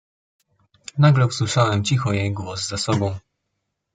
[0.97, 3.19] "Nagle usłyszałem cicho jej głos za sobą."